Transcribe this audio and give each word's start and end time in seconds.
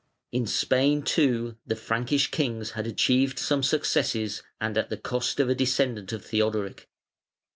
In 0.31 0.47
Spain 0.47 1.03
too 1.03 1.57
the 1.63 1.75
Frankish 1.75 2.31
kings 2.31 2.71
had 2.71 2.87
achieved 2.87 3.37
some 3.37 3.61
successes, 3.61 4.41
and 4.59 4.75
at 4.75 4.89
the 4.89 4.97
cost 4.97 5.39
of 5.39 5.47
a 5.47 5.53
descendant 5.53 6.11
of 6.11 6.25
Theodoric. 6.25 6.89